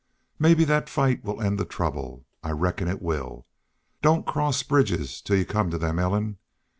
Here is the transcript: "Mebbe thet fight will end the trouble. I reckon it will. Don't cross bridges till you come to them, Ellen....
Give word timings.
"Mebbe 0.39 0.65
thet 0.65 0.89
fight 0.89 1.23
will 1.23 1.39
end 1.39 1.59
the 1.59 1.63
trouble. 1.63 2.25
I 2.41 2.49
reckon 2.53 2.87
it 2.87 3.03
will. 3.03 3.45
Don't 4.01 4.25
cross 4.25 4.63
bridges 4.63 5.21
till 5.21 5.37
you 5.37 5.45
come 5.45 5.69
to 5.69 5.77
them, 5.77 5.99
Ellen.... 5.99 6.39